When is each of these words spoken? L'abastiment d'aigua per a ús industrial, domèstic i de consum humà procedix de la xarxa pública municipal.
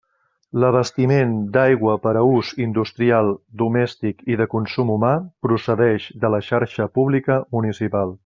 L'abastiment 0.61 1.33
d'aigua 1.57 1.93
per 2.05 2.13
a 2.21 2.23
ús 2.37 2.49
industrial, 2.65 3.29
domèstic 3.63 4.25
i 4.35 4.39
de 4.41 4.49
consum 4.55 4.91
humà 4.95 5.13
procedix 5.49 6.09
de 6.25 6.33
la 6.37 6.41
xarxa 6.49 6.89
pública 6.99 7.39
municipal. 7.59 8.17